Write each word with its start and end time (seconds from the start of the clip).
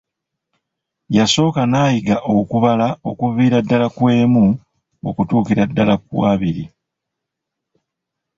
Yasooka 1.17 1.61
n'ayiga 1.71 2.15
okubala 2.37 2.87
okuviira 3.09 3.57
ddala 3.63 3.87
ku 3.95 4.03
emu 4.19 4.45
okutuukira 5.09 5.63
ddala 5.69 5.95
ku 6.05 6.15
abiri. 6.31 6.65